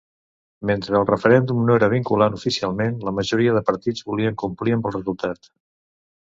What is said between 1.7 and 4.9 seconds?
era vinculant oficialment, la majoria de partits volien complir